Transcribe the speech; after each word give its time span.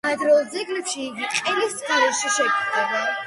ადრეულ 0.09 0.47
ძეგლებში 0.53 0.97
იგი 1.03 1.29
ყელის 1.35 1.77
გარეშე 1.91 2.33
გვხვდება. 2.39 3.05